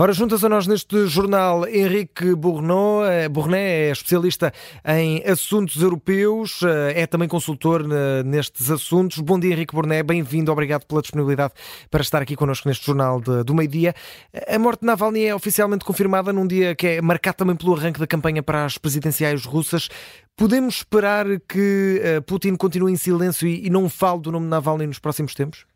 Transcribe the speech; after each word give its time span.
Ora, 0.00 0.12
juntas 0.12 0.44
a 0.44 0.48
nós 0.48 0.68
neste 0.68 1.08
jornal 1.08 1.66
Henrique 1.66 2.32
Bourneau, 2.32 3.04
eh, 3.04 3.28
Bournet 3.28 3.58
é 3.58 3.90
especialista 3.90 4.52
em 4.86 5.24
assuntos 5.26 5.82
europeus, 5.82 6.60
eh, 6.62 7.02
é 7.02 7.04
também 7.04 7.26
consultor 7.26 7.82
nestes 8.24 8.70
assuntos. 8.70 9.18
Bom 9.18 9.40
dia, 9.40 9.52
Henrique 9.52 9.74
Bournet, 9.74 10.04
bem-vindo, 10.04 10.52
obrigado 10.52 10.84
pela 10.84 11.02
disponibilidade 11.02 11.52
para 11.90 12.00
estar 12.00 12.22
aqui 12.22 12.36
connosco 12.36 12.68
neste 12.68 12.86
jornal 12.86 13.20
de, 13.20 13.42
do 13.42 13.52
meio-dia. 13.52 13.92
A 14.46 14.56
morte 14.56 14.82
de 14.82 14.86
Navalny 14.86 15.24
é 15.24 15.34
oficialmente 15.34 15.84
confirmada 15.84 16.32
num 16.32 16.46
dia 16.46 16.76
que 16.76 16.86
é 16.86 17.02
marcado 17.02 17.38
também 17.38 17.56
pelo 17.56 17.74
arranque 17.74 17.98
da 17.98 18.06
campanha 18.06 18.40
para 18.40 18.64
as 18.64 18.78
presidenciais 18.78 19.44
russas. 19.44 19.88
Podemos 20.36 20.76
esperar 20.76 21.26
que 21.40 22.00
eh, 22.04 22.20
Putin 22.20 22.54
continue 22.54 22.92
em 22.92 22.96
silêncio 22.96 23.48
e 23.48 23.68
não 23.68 23.88
fale 23.88 24.20
do 24.20 24.30
nome 24.30 24.44
de 24.46 24.50
Navalny 24.50 24.86
nos 24.86 25.00
próximos 25.00 25.34
tempos? 25.34 25.66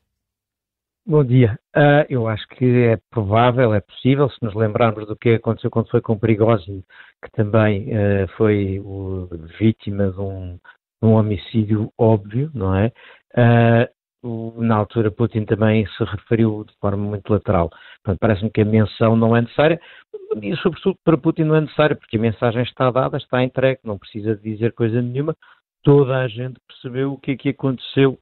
Bom 1.05 1.25
dia. 1.25 1.59
Uh, 1.77 2.07
eu 2.09 2.29
acho 2.29 2.47
que 2.47 2.65
é 2.65 2.97
provável, 3.11 3.75
é 3.75 3.81
possível, 3.81 4.31
se 4.31 4.37
nos 4.41 4.55
lembrarmos 4.55 5.05
do 5.09 5.17
que 5.17 5.31
aconteceu 5.31 5.69
quando 5.69 5.91
foi 5.91 6.01
com 6.01 6.17
Prigozhin, 6.17 6.85
que 7.25 7.31
também 7.33 7.89
uh, 7.89 8.29
foi 8.37 8.79
o, 8.79 9.29
vítima 9.59 10.13
de 10.13 10.21
um, 10.21 10.61
um, 11.03 11.15
homicídio 11.15 11.93
óbvio, 11.99 12.53
não 12.55 12.77
é? 12.77 12.93
Uh, 13.37 13.89
o, 14.23 14.63
na 14.63 14.77
altura 14.77 15.11
Putin 15.11 15.45
também 15.45 15.85
se 15.89 16.05
referiu 16.05 16.65
de 16.65 16.73
forma 16.81 17.05
muito 17.05 17.33
lateral. 17.33 17.69
parece-me 18.21 18.51
que 18.51 18.61
a 18.61 18.65
menção 18.65 19.17
não 19.17 19.37
é 19.37 19.41
necessária, 19.41 19.81
e 20.41 20.55
sobretudo 20.59 20.97
para 21.05 21.19
Putin 21.19 21.43
não 21.43 21.57
é 21.57 21.63
necessária, 21.63 21.97
porque 21.97 22.17
a 22.17 22.21
mensagem 22.21 22.63
está 22.63 22.93
dada, 22.93 23.17
está 23.17 23.43
entregue, 23.43 23.81
não 23.83 23.99
precisa 23.99 24.37
dizer 24.37 24.73
coisa 24.73 25.03
nenhuma. 25.03 25.35
Toda 25.83 26.19
a 26.19 26.29
gente 26.29 26.61
percebeu 26.69 27.13
o 27.13 27.19
que 27.19 27.33
é 27.33 27.37
que 27.37 27.49
aconteceu 27.49 28.17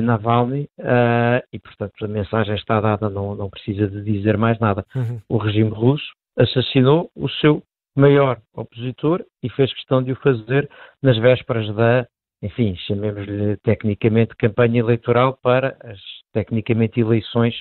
Navalny 0.00 0.68
uh, 0.78 1.42
e, 1.52 1.58
portanto, 1.58 2.04
a 2.04 2.08
mensagem 2.08 2.54
está 2.54 2.80
dada, 2.80 3.08
não, 3.08 3.34
não 3.34 3.48
precisa 3.48 3.88
de 3.88 4.02
dizer 4.02 4.36
mais 4.36 4.58
nada. 4.58 4.84
Uhum. 4.94 5.20
O 5.28 5.38
regime 5.38 5.70
russo 5.70 6.12
assassinou 6.36 7.10
o 7.16 7.28
seu 7.28 7.62
maior 7.96 8.38
opositor 8.54 9.24
e 9.42 9.48
fez 9.50 9.72
questão 9.74 10.02
de 10.02 10.12
o 10.12 10.16
fazer 10.16 10.68
nas 11.02 11.18
vésperas 11.18 11.74
da, 11.74 12.06
enfim, 12.42 12.76
chamemos-lhe 12.86 13.56
tecnicamente 13.58 14.36
campanha 14.36 14.78
eleitoral 14.80 15.36
para 15.42 15.76
as 15.82 15.98
tecnicamente 16.32 17.00
eleições 17.00 17.54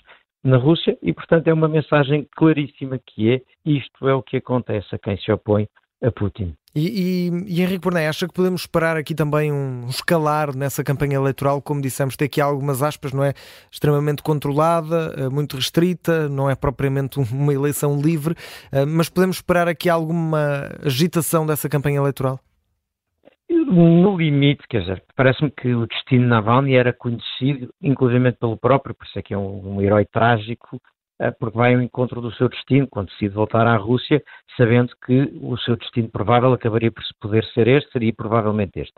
na 0.44 0.58
Rússia 0.58 0.98
e, 1.02 1.12
portanto, 1.14 1.48
é 1.48 1.54
uma 1.54 1.68
mensagem 1.68 2.28
claríssima 2.36 3.00
que 3.00 3.34
é 3.34 3.42
isto 3.66 4.08
é 4.08 4.14
o 4.14 4.22
que 4.22 4.38
acontece 4.38 4.94
a 4.94 5.00
quem 5.00 5.18
se 5.18 5.32
opõe 5.32 5.68
a 6.04 6.12
Putin. 6.12 6.56
E, 6.76 7.30
e, 7.30 7.56
e 7.56 7.62
Henrique 7.62 7.80
Bornei, 7.80 8.06
acha 8.06 8.28
que 8.28 8.34
podemos 8.34 8.62
esperar 8.62 8.98
aqui 8.98 9.16
também 9.16 9.52
um 9.52 9.88
escalar 9.88 10.56
nessa 10.56 10.84
campanha 10.84 11.16
eleitoral, 11.16 11.60
como 11.60 11.82
dissemos, 11.82 12.16
ter 12.16 12.26
aqui 12.26 12.40
algumas 12.40 12.84
aspas, 12.84 13.12
não 13.14 13.24
é? 13.24 13.34
Extremamente 13.72 14.22
controlada, 14.22 15.16
eh, 15.18 15.28
muito 15.28 15.56
restrita, 15.56 16.30
não 16.30 16.48
é 16.48 16.56
propriamente 16.56 17.20
uma 17.20 17.52
eleição 17.52 18.00
livre, 18.00 18.36
eh, 18.72 18.86
mas 18.86 19.10
podemos 19.10 19.38
esperar 19.38 19.68
aqui 19.68 19.90
alguma 19.90 20.70
agitação 20.86 21.48
dessa 21.48 21.68
campanha 21.68 21.98
eleitoral? 21.98 22.40
No 23.50 24.16
limite, 24.16 24.68
quer 24.70 24.82
dizer, 24.82 25.04
parece-me 25.16 25.50
que 25.50 25.74
o 25.74 25.88
destino 25.88 26.24
de 26.24 26.30
Navalny 26.30 26.76
era 26.76 26.94
conhecido, 26.94 27.74
inclusive 27.82 28.32
pelo 28.34 28.56
próprio, 28.56 28.94
por 28.94 29.06
isso 29.06 29.18
é 29.18 29.22
que 29.24 29.34
é 29.34 29.38
um, 29.38 29.78
um 29.78 29.82
herói 29.82 30.06
trágico, 30.06 30.80
porque 31.40 31.58
vai 31.58 31.74
ao 31.74 31.82
encontro 31.82 32.22
do 32.22 32.32
seu 32.34 32.48
destino 32.50 32.88
quando 32.88 33.08
decide 33.08 33.34
voltar 33.34 33.66
à 33.66 33.76
Rússia, 33.76 34.22
sabendo 34.56 34.94
que 35.06 35.32
o 35.42 35.58
seu 35.58 35.76
destino 35.76 36.10
provável 36.10 36.54
acabaria 36.54 36.92
por 36.92 37.04
poder 37.20 37.44
ser 37.54 37.68
este, 37.68 37.92
seria 37.92 38.14
provavelmente 38.14 38.80
este. 38.80 38.96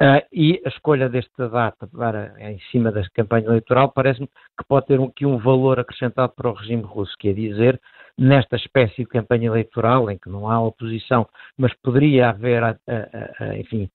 Uh, 0.00 0.22
e 0.32 0.62
a 0.64 0.68
escolha 0.68 1.08
desta 1.08 1.48
data 1.48 1.88
para, 1.88 2.32
em 2.38 2.60
cima 2.70 2.92
da 2.92 3.02
campanha 3.10 3.46
eleitoral 3.46 3.90
parece-me 3.90 4.28
que 4.28 4.64
pode 4.68 4.86
ter 4.86 5.00
aqui 5.00 5.26
um 5.26 5.38
valor 5.38 5.80
acrescentado 5.80 6.32
para 6.36 6.48
o 6.48 6.54
regime 6.54 6.84
russo, 6.84 7.12
que 7.18 7.28
é 7.28 7.32
dizer 7.32 7.80
nesta 8.18 8.56
espécie 8.56 9.02
de 9.02 9.06
campanha 9.06 9.46
eleitoral 9.46 10.10
em 10.10 10.18
que 10.18 10.28
não 10.28 10.50
há 10.50 10.60
oposição, 10.60 11.26
mas 11.56 11.72
poderia 11.74 12.30
haver, 12.30 12.76
enfim, 13.56 13.88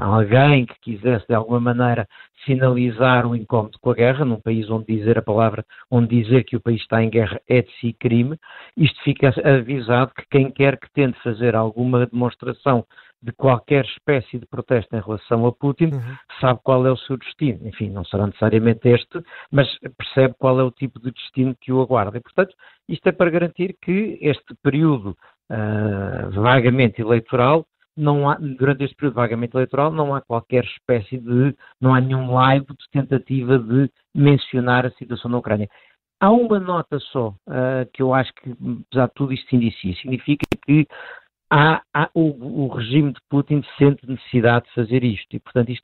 alguém 0.00 0.66
que 0.66 0.74
quisesse 0.80 1.26
de 1.28 1.34
alguma 1.34 1.60
maneira 1.60 2.08
sinalizar 2.44 3.24
o 3.24 3.36
incómodo 3.36 3.78
com 3.80 3.90
a 3.90 3.94
guerra, 3.94 4.24
num 4.24 4.40
país 4.40 4.68
onde 4.68 4.86
dizer 4.96 5.16
a 5.18 5.22
palavra, 5.22 5.64
onde 5.88 6.22
dizer 6.22 6.42
que 6.44 6.56
o 6.56 6.60
país 6.60 6.80
está 6.80 7.02
em 7.02 7.08
guerra 7.08 7.40
é 7.48 7.62
de 7.62 7.70
si 7.80 7.92
crime, 7.92 8.36
isto 8.76 9.00
fica 9.02 9.32
avisado 9.44 10.12
que 10.14 10.24
quem 10.28 10.50
quer 10.50 10.76
que 10.76 10.90
tente 10.92 11.16
fazer 11.22 11.54
alguma 11.54 12.04
demonstração 12.06 12.84
de 13.22 13.32
qualquer 13.32 13.84
espécie 13.84 14.38
de 14.38 14.46
protesto 14.46 14.94
em 14.96 15.00
relação 15.00 15.46
a 15.46 15.52
Putin, 15.52 15.90
uhum. 15.94 16.16
sabe 16.40 16.58
qual 16.64 16.84
é 16.86 16.90
o 16.90 16.96
seu 16.96 17.16
destino. 17.16 17.66
Enfim, 17.68 17.88
não 17.88 18.04
será 18.04 18.26
necessariamente 18.26 18.88
este, 18.88 19.22
mas 19.50 19.68
percebe 19.96 20.34
qual 20.38 20.58
é 20.58 20.62
o 20.64 20.72
tipo 20.72 20.98
de 20.98 21.12
destino 21.12 21.54
que 21.60 21.72
o 21.72 21.80
aguarda. 21.80 22.18
E, 22.18 22.20
portanto, 22.20 22.54
isto 22.88 23.06
é 23.06 23.12
para 23.12 23.30
garantir 23.30 23.76
que 23.80 24.18
este 24.20 24.54
período 24.62 25.16
uh, 25.50 26.30
vagamente 26.32 27.00
eleitoral, 27.00 27.64
não 27.96 28.28
há, 28.28 28.34
durante 28.34 28.84
este 28.84 28.96
período 28.96 29.14
vagamente 29.14 29.56
eleitoral, 29.56 29.92
não 29.92 30.14
há 30.14 30.20
qualquer 30.20 30.64
espécie 30.64 31.18
de, 31.18 31.54
não 31.80 31.94
há 31.94 32.00
nenhum 32.00 32.32
live 32.32 32.66
de 32.66 32.90
tentativa 32.90 33.56
de 33.58 33.88
mencionar 34.12 34.84
a 34.84 34.90
situação 34.92 35.30
na 35.30 35.38
Ucrânia. 35.38 35.68
Há 36.20 36.30
uma 36.30 36.58
nota 36.58 36.98
só 36.98 37.28
uh, 37.28 37.88
que 37.92 38.02
eu 38.02 38.14
acho 38.14 38.32
que, 38.34 38.50
apesar 38.88 39.06
de 39.06 39.14
tudo 39.14 39.32
isto 39.32 39.48
se 39.48 39.56
indicia, 39.56 39.94
significa 39.96 40.46
que 40.64 40.86
há, 41.52 41.82
há, 41.92 42.10
o, 42.14 42.64
o, 42.64 42.68
regime 42.68 43.12
de 43.12 43.20
Putin 43.28 43.62
sente 43.76 44.08
necessidade 44.08 44.64
de 44.66 44.74
fazer 44.74 45.04
isto 45.04 45.36
e, 45.36 45.38
portanto, 45.38 45.70
isto 45.70 45.82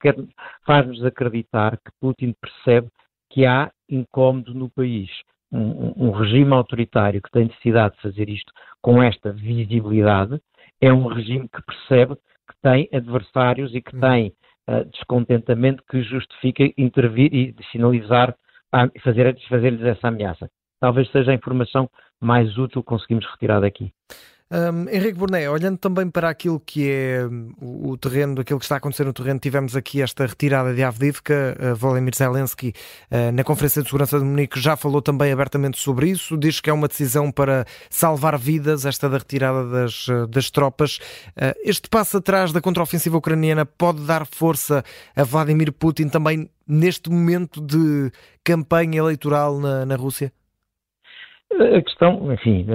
faz-nos 0.64 1.04
acreditar 1.04 1.76
que 1.76 1.92
Putin 2.00 2.34
percebe 2.40 2.88
que 3.30 3.44
há 3.44 3.70
incómodo 3.88 4.54
no 4.54 4.70
país. 4.70 5.10
Um, 5.52 6.08
um, 6.08 6.10
regime 6.10 6.52
autoritário 6.52 7.22
que 7.22 7.30
tem 7.30 7.46
necessidade 7.46 7.96
de 7.96 8.02
fazer 8.02 8.28
isto 8.28 8.52
com 8.82 9.02
esta 9.02 9.32
visibilidade 9.32 10.40
é 10.80 10.92
um 10.92 11.06
regime 11.06 11.48
que 11.48 11.62
percebe 11.62 12.16
que 12.16 12.54
tem 12.62 12.88
adversários 12.92 13.74
e 13.74 13.80
que 13.80 13.94
uhum. 13.94 14.00
tem 14.00 14.32
uh, 14.68 14.84
descontentamento 14.90 15.82
que 15.90 16.02
justifica 16.02 16.64
intervir 16.78 17.34
e 17.34 17.54
sinalizar, 17.72 18.34
fazer, 19.02 19.38
fazer-lhes 19.48 19.82
essa 19.82 20.08
ameaça. 20.08 20.50
Talvez 20.80 21.10
seja 21.10 21.30
a 21.30 21.34
informação 21.34 21.90
mais 22.20 22.56
útil 22.56 22.82
que 22.82 22.88
conseguimos 22.88 23.26
retirar 23.26 23.60
daqui. 23.60 23.92
Um, 24.50 24.88
Henrique 24.88 25.18
Burné, 25.18 25.48
olhando 25.50 25.76
também 25.76 26.08
para 26.08 26.30
aquilo 26.30 26.58
que 26.58 26.90
é 26.90 27.26
hum, 27.26 27.52
o, 27.60 27.90
o 27.90 27.98
terreno, 27.98 28.40
aquilo 28.40 28.58
que 28.58 28.64
está 28.64 28.76
a 28.76 28.78
acontecer 28.78 29.04
no 29.04 29.12
terreno, 29.12 29.38
tivemos 29.38 29.76
aqui 29.76 30.00
esta 30.00 30.24
retirada 30.24 30.74
de 30.74 30.82
Avdivka, 30.82 31.54
uh, 31.60 31.76
Volodymyr 31.76 32.14
Zelensky, 32.16 32.72
uh, 33.10 33.30
na 33.30 33.44
Conferência 33.44 33.82
de 33.82 33.88
Segurança 33.88 34.18
de 34.18 34.24
Munique, 34.24 34.58
já 34.58 34.74
falou 34.74 35.02
também 35.02 35.30
abertamente 35.30 35.78
sobre 35.78 36.08
isso, 36.08 36.34
diz 36.34 36.62
que 36.62 36.70
é 36.70 36.72
uma 36.72 36.88
decisão 36.88 37.30
para 37.30 37.66
salvar 37.90 38.38
vidas, 38.38 38.86
esta 38.86 39.06
da 39.06 39.18
retirada 39.18 39.68
das, 39.68 40.08
uh, 40.08 40.26
das 40.26 40.50
tropas. 40.50 40.96
Uh, 41.36 41.52
este 41.62 41.90
passo 41.90 42.16
atrás 42.16 42.50
da 42.50 42.62
contraofensiva 42.62 43.18
ucraniana 43.18 43.66
pode 43.66 44.00
dar 44.06 44.26
força 44.26 44.82
a 45.14 45.24
Vladimir 45.24 45.72
Putin 45.72 46.08
também 46.08 46.48
neste 46.66 47.10
momento 47.10 47.60
de 47.60 48.10
campanha 48.42 48.98
eleitoral 48.98 49.60
na, 49.60 49.84
na 49.84 49.96
Rússia? 49.96 50.32
A 51.50 51.82
questão, 51.82 52.32
enfim, 52.32 52.66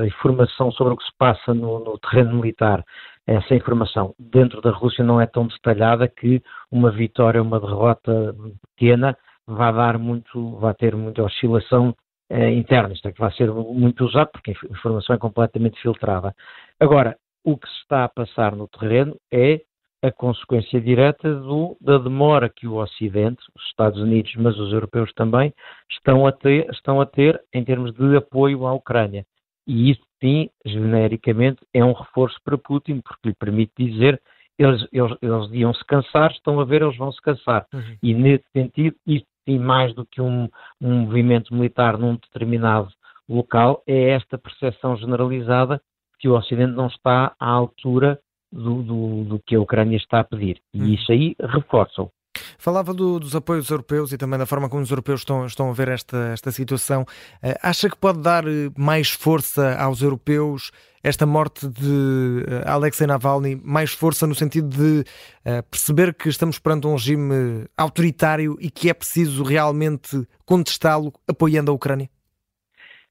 a, 0.00 0.06
informação 0.06 0.72
sobre 0.72 0.94
o 0.94 0.96
que 0.96 1.04
se 1.04 1.12
passa 1.16 1.54
no, 1.54 1.78
no, 1.78 1.98
terreno 1.98 2.34
militar, 2.34 2.84
essa 3.26 3.54
informação 3.54 4.14
dentro 4.18 4.60
da 4.60 4.70
Rússia 4.70 5.04
não 5.04 5.20
é 5.20 5.26
tão 5.26 5.46
detalhada 5.46 6.08
que 6.08 6.42
uma 6.70 6.90
vitória, 6.90 7.40
uma 7.40 7.60
derrota 7.60 8.34
pequena 8.74 9.16
vai 9.46 9.72
dar 9.72 9.98
muito, 9.98 10.56
vai 10.58 10.74
ter 10.74 10.96
muita 10.96 11.22
oscilação 11.22 11.94
eh, 12.28 12.52
interna, 12.52 12.92
isto 12.92 13.08
é 13.08 13.12
que 13.12 13.20
vai 13.20 13.32
ser 13.32 13.50
muito 13.52 14.04
usado 14.04 14.30
porque 14.32 14.50
a 14.50 14.72
informação 14.72 15.14
é 15.14 15.18
completamente 15.18 15.80
filtrada. 15.80 16.34
Agora, 16.78 17.16
o 17.44 17.56
que 17.56 17.68
se 17.68 17.74
está 17.82 18.04
a 18.04 18.08
passar 18.08 18.54
no 18.54 18.68
terreno 18.68 19.16
é 19.32 19.60
a 20.02 20.10
consequência 20.10 20.80
direta 20.80 21.34
do, 21.34 21.76
da 21.80 21.98
demora 21.98 22.48
que 22.48 22.66
o 22.66 22.76
Ocidente, 22.76 23.42
os 23.54 23.62
Estados 23.64 24.00
Unidos, 24.00 24.32
mas 24.36 24.58
os 24.58 24.72
europeus 24.72 25.12
também, 25.12 25.52
estão 25.90 26.26
a 26.26 26.32
ter, 26.32 26.68
estão 26.70 27.00
a 27.00 27.06
ter 27.06 27.40
em 27.52 27.62
termos 27.62 27.92
de 27.92 28.16
apoio 28.16 28.66
à 28.66 28.72
Ucrânia. 28.72 29.26
E 29.66 29.90
isso, 29.90 30.00
sim, 30.20 30.48
genericamente, 30.64 31.60
é 31.74 31.84
um 31.84 31.92
reforço 31.92 32.38
para 32.42 32.56
Putin, 32.56 33.00
porque 33.00 33.28
lhe 33.28 33.34
permite 33.34 33.72
dizer 33.76 34.20
eles, 34.58 34.86
eles, 34.92 35.16
eles 35.22 35.50
iam 35.52 35.72
se 35.72 35.84
cansar, 35.86 36.30
estão 36.32 36.60
a 36.60 36.64
ver, 36.64 36.82
eles 36.82 36.96
vão 36.96 37.10
se 37.12 37.20
cansar. 37.22 37.66
Uhum. 37.72 37.96
E 38.02 38.14
nesse 38.14 38.44
sentido, 38.52 38.96
isso 39.06 39.26
sim, 39.48 39.58
mais 39.58 39.94
do 39.94 40.04
que 40.04 40.20
um, 40.20 40.48
um 40.80 41.00
movimento 41.00 41.54
militar 41.54 41.96
num 41.96 42.14
determinado 42.14 42.90
local, 43.28 43.82
é 43.86 44.10
esta 44.10 44.36
percepção 44.36 44.96
generalizada 44.96 45.80
que 46.18 46.28
o 46.28 46.36
Ocidente 46.36 46.72
não 46.72 46.88
está 46.88 47.34
à 47.38 47.48
altura 47.48 48.20
do, 48.52 48.82
do, 48.82 49.24
do 49.24 49.40
que 49.40 49.54
a 49.54 49.60
Ucrânia 49.60 49.96
está 49.96 50.20
a 50.20 50.24
pedir. 50.24 50.60
E 50.74 50.82
hum. 50.82 50.86
isso 50.88 51.10
aí 51.12 51.34
reforça-o. 51.40 52.10
Falava 52.58 52.94
do, 52.94 53.18
dos 53.18 53.34
apoios 53.34 53.70
europeus 53.70 54.12
e 54.12 54.18
também 54.18 54.38
da 54.38 54.46
forma 54.46 54.68
como 54.68 54.82
os 54.82 54.90
europeus 54.90 55.20
estão, 55.20 55.46
estão 55.46 55.68
a 55.68 55.72
ver 55.72 55.88
esta, 55.88 56.16
esta 56.32 56.50
situação. 56.50 57.02
Uh, 57.42 57.58
acha 57.62 57.88
que 57.88 57.96
pode 57.96 58.20
dar 58.20 58.46
eh, 58.46 58.70
mais 58.76 59.10
força 59.10 59.76
aos 59.76 60.00
europeus 60.00 60.70
esta 61.02 61.26
morte 61.26 61.66
de 61.66 62.44
uh, 62.46 62.68
Alexei 62.68 63.06
Navalny? 63.06 63.60
Mais 63.64 63.90
força 63.92 64.26
no 64.26 64.34
sentido 64.34 64.68
de 64.68 65.00
uh, 65.00 65.62
perceber 65.70 66.14
que 66.14 66.28
estamos 66.28 66.58
perante 66.58 66.86
um 66.86 66.92
regime 66.92 67.66
autoritário 67.76 68.56
e 68.60 68.70
que 68.70 68.88
é 68.88 68.94
preciso 68.94 69.42
realmente 69.42 70.24
contestá-lo 70.44 71.12
apoiando 71.26 71.70
a 71.70 71.74
Ucrânia? 71.74 72.08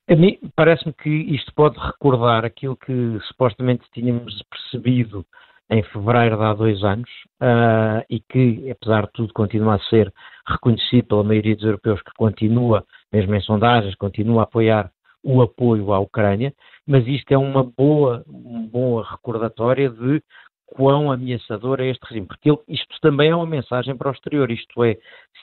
A 0.09 0.15
mim 0.15 0.39
parece-me 0.55 0.91
que 0.91 1.07
isto 1.07 1.53
pode 1.53 1.77
recordar 1.77 2.43
aquilo 2.43 2.75
que 2.75 3.19
supostamente 3.27 3.85
tínhamos 3.93 4.41
percebido 4.49 5.23
em 5.69 5.83
fevereiro 5.83 6.35
de 6.35 6.43
há 6.43 6.53
dois 6.55 6.83
anos 6.83 7.09
uh, 7.39 8.03
e 8.09 8.19
que, 8.19 8.71
apesar 8.71 9.05
de 9.05 9.11
tudo, 9.11 9.31
continua 9.33 9.75
a 9.75 9.79
ser 9.81 10.11
reconhecido 10.47 11.05
pela 11.05 11.23
maioria 11.23 11.55
dos 11.55 11.63
europeus 11.63 12.01
que 12.01 12.11
continua, 12.17 12.83
mesmo 13.13 13.35
em 13.35 13.41
sondagens, 13.41 13.93
continua 13.97 14.41
a 14.41 14.43
apoiar 14.45 14.91
o 15.23 15.43
apoio 15.43 15.93
à 15.93 15.99
Ucrânia, 15.99 16.55
mas 16.87 17.05
isto 17.05 17.31
é 17.31 17.37
uma 17.37 17.63
boa, 17.63 18.23
uma 18.25 18.67
boa 18.67 19.07
recordatória 19.11 19.91
de 19.91 20.23
quão 20.65 21.11
ameaçador 21.11 21.81
é 21.81 21.87
este 21.87 22.03
regime, 22.07 22.25
porque 22.25 22.49
ele, 22.49 22.59
isto 22.67 22.99
também 22.99 23.29
é 23.29 23.35
uma 23.35 23.45
mensagem 23.45 23.95
para 23.95 24.09
o 24.09 24.13
exterior, 24.13 24.49
isto 24.49 24.83
é, 24.83 24.95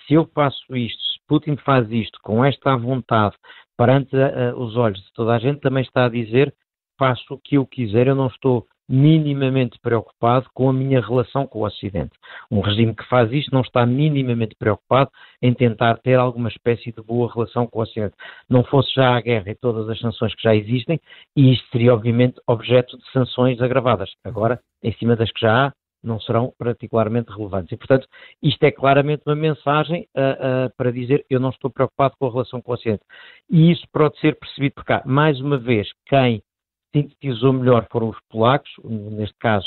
se 0.06 0.14
eu 0.14 0.28
faço 0.34 0.74
isto, 0.74 1.00
se 1.00 1.20
Putin 1.28 1.56
faz 1.56 1.88
isto 1.92 2.18
com 2.20 2.44
esta 2.44 2.76
vontade 2.76 3.36
perante 3.76 4.16
uh, 4.16 4.56
os 4.56 4.76
olhos 4.76 4.98
de 4.98 5.12
toda 5.12 5.34
a 5.34 5.38
gente, 5.38 5.60
também 5.60 5.82
está 5.82 6.06
a 6.06 6.10
dizer 6.10 6.54
faço 6.98 7.34
o 7.34 7.38
que 7.38 7.56
eu 7.56 7.66
quiser, 7.66 8.06
eu 8.06 8.14
não 8.14 8.26
estou 8.26 8.66
minimamente 8.88 9.78
preocupado 9.80 10.48
com 10.54 10.68
a 10.68 10.72
minha 10.72 11.00
relação 11.00 11.46
com 11.46 11.60
o 11.60 11.66
Ocidente. 11.66 12.12
Um 12.50 12.60
regime 12.60 12.94
que 12.94 13.04
faz 13.08 13.32
isto 13.32 13.52
não 13.52 13.62
está 13.62 13.84
minimamente 13.84 14.54
preocupado 14.56 15.10
em 15.42 15.52
tentar 15.52 15.98
ter 15.98 16.14
alguma 16.14 16.48
espécie 16.48 16.92
de 16.92 17.02
boa 17.02 17.32
relação 17.32 17.66
com 17.66 17.80
o 17.80 17.82
Ocidente. 17.82 18.14
Não 18.48 18.62
fosse 18.62 18.94
já 18.94 19.16
a 19.16 19.20
guerra 19.20 19.50
e 19.50 19.56
todas 19.56 19.88
as 19.88 19.98
sanções 19.98 20.34
que 20.34 20.42
já 20.42 20.54
existem, 20.54 21.00
e 21.34 21.52
isto 21.52 21.68
seria, 21.70 21.94
obviamente, 21.94 22.40
objeto 22.46 22.96
de 22.96 23.10
sanções 23.10 23.60
agravadas. 23.60 24.10
Agora, 24.24 24.60
em 24.82 24.92
cima 24.94 25.16
das 25.16 25.32
que 25.32 25.40
já 25.40 25.66
há, 25.66 25.72
não 26.06 26.20
serão 26.20 26.52
particularmente 26.58 27.30
relevantes. 27.30 27.72
E, 27.72 27.76
portanto, 27.76 28.06
isto 28.42 28.62
é 28.62 28.70
claramente 28.70 29.22
uma 29.26 29.36
mensagem 29.36 30.06
uh, 30.16 30.66
uh, 30.66 30.76
para 30.76 30.92
dizer 30.92 31.24
eu 31.28 31.40
não 31.40 31.50
estou 31.50 31.70
preocupado 31.70 32.14
com 32.18 32.26
a 32.26 32.30
relação 32.30 32.62
com 32.62 32.72
o 32.72 32.74
Ocidente. 32.74 33.02
E 33.50 33.72
isso 33.72 33.84
pode 33.92 34.18
ser 34.20 34.38
percebido 34.38 34.74
por 34.74 34.84
cá. 34.84 35.02
Mais 35.04 35.40
uma 35.40 35.58
vez, 35.58 35.88
quem 36.06 36.42
sintetizou 36.94 37.52
melhor 37.52 37.86
foram 37.90 38.08
os 38.08 38.18
polacos, 38.30 38.70
neste 38.84 39.36
caso 39.38 39.66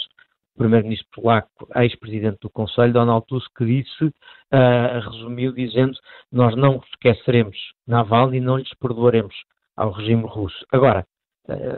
o 0.56 0.60
primeiro-ministro 0.60 1.08
polaco, 1.14 1.68
ex-presidente 1.76 2.40
do 2.42 2.50
Conselho, 2.50 2.92
Donald 2.92 3.26
Tusk, 3.28 3.50
que 3.58 3.66
disse, 3.66 4.06
uh, 4.06 5.10
resumiu 5.12 5.54
dizendo, 5.54 5.98
nós 6.32 6.56
não 6.56 6.82
esqueceremos 6.92 7.56
Navalny 7.88 8.38
e 8.38 8.42
não 8.42 8.58
lhes 8.58 8.74
perdoaremos 8.76 9.34
ao 9.78 9.92
regime 9.92 10.24
russo. 10.24 10.66
Agora, 10.72 11.06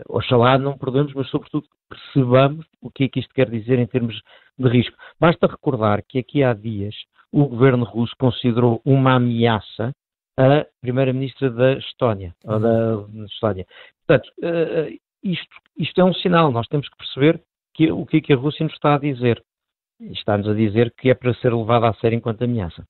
oxalá 0.07 0.57
não 0.57 0.77
perdoemos, 0.77 1.13
mas 1.13 1.29
sobretudo 1.29 1.65
percebamos 1.89 2.65
o 2.81 2.89
que 2.89 3.05
é 3.05 3.09
que 3.09 3.19
isto 3.19 3.33
quer 3.33 3.49
dizer 3.49 3.79
em 3.79 3.87
termos 3.87 4.21
de 4.57 4.69
risco. 4.69 4.95
Basta 5.19 5.47
recordar 5.47 6.03
que 6.07 6.19
aqui 6.19 6.43
há 6.43 6.53
dias 6.53 6.95
o 7.31 7.45
governo 7.45 7.85
russo 7.85 8.13
considerou 8.19 8.81
uma 8.85 9.15
ameaça 9.15 9.93
a 10.37 10.65
primeira-ministra 10.81 11.49
da 11.49 11.73
Estónia, 11.73 12.33
ou 12.45 12.59
da 12.59 13.25
Estónia. 13.25 13.65
Portanto, 14.05 14.31
uh, 14.39 14.99
isto, 15.23 15.55
isto 15.77 16.01
é 16.01 16.03
um 16.03 16.13
sinal, 16.13 16.51
nós 16.51 16.67
temos 16.67 16.89
que 16.89 16.97
perceber 16.97 17.41
que, 17.73 17.91
o 17.91 18.05
que, 18.05 18.17
é 18.17 18.21
que 18.21 18.33
a 18.33 18.37
Rússia 18.37 18.63
nos 18.63 18.73
está 18.73 18.95
a 18.95 18.99
dizer. 18.99 19.41
Está-nos 19.99 20.47
a 20.47 20.53
dizer 20.53 20.91
que 20.97 21.09
é 21.09 21.13
para 21.13 21.33
ser 21.35 21.53
levada 21.53 21.87
a 21.87 21.93
sério 21.95 22.17
enquanto 22.17 22.43
ameaça. 22.43 22.83